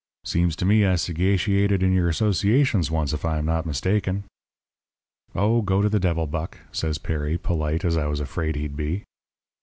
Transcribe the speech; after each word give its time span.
Seems 0.25 0.55
to 0.55 0.65
me 0.65 0.83
I 0.83 0.95
sagatiated 0.95 1.83
in 1.83 1.93
your 1.93 2.09
associations 2.09 2.89
once, 2.89 3.13
if 3.13 3.23
I 3.23 3.37
am 3.37 3.45
not 3.45 3.67
mistaken.' 3.67 4.23
"'Oh, 5.35 5.61
go 5.61 5.79
to 5.83 5.89
the 5.89 5.99
devil, 5.99 6.25
Buck,' 6.25 6.57
says 6.71 6.97
Perry, 6.97 7.37
polite, 7.37 7.85
as 7.85 7.95
I 7.95 8.07
was 8.07 8.19
afraid 8.19 8.55
he'd 8.55 8.75
be. 8.75 9.03